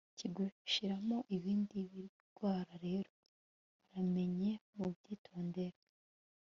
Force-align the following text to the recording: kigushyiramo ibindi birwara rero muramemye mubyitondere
kigushyiramo 0.17 1.17
ibindi 1.35 1.79
birwara 1.91 2.73
rero 2.85 3.11
muramemye 3.79 4.51
mubyitondere 4.75 5.77